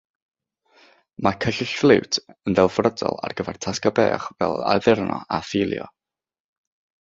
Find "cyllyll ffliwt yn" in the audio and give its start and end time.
1.43-2.57